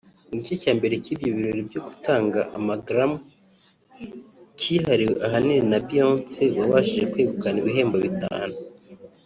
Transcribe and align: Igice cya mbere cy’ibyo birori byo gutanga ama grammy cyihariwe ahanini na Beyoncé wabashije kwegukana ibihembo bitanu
Igice 0.33 0.53
cya 0.61 0.71
mbere 0.77 0.95
cy’ibyo 1.03 1.29
birori 1.37 1.61
byo 1.69 1.81
gutanga 1.87 2.39
ama 2.57 2.73
grammy 2.85 3.19
cyihariwe 4.59 5.15
ahanini 5.25 5.65
na 5.71 5.79
Beyoncé 5.85 6.43
wabashije 6.59 7.05
kwegukana 7.11 7.57
ibihembo 7.59 7.97
bitanu 8.05 8.55